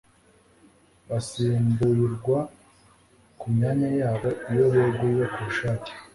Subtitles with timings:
[1.09, 2.39] basimbuirwa
[3.39, 5.91] ku myanya yabo iyo beguye ku bushake